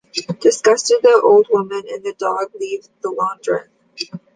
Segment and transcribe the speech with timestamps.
[0.39, 3.67] Disgusted, the old woman and the dog leave the launderette.